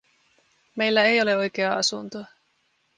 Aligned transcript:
Meillä 0.75 1.03
ei 1.03 1.21
ole 1.21 1.37
oikeaa 1.37 1.75
asuntoa. 1.77 2.25